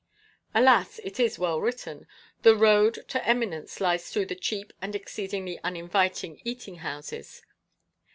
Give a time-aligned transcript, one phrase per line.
[0.55, 0.99] Alas!
[1.03, 2.07] it is well written,
[2.41, 7.43] "The road to eminence lies through the cheap and exceedingly uninviting eating houses."